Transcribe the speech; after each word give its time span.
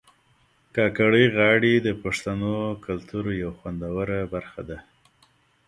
کاکړۍ 0.75 1.25
غاړي 1.37 1.73
د 1.77 1.89
پښتنو 2.03 2.55
کلتور 2.85 3.23
یو 3.43 3.51
خوندوره 3.57 4.19
برخه 4.33 4.61
ده 4.69 4.77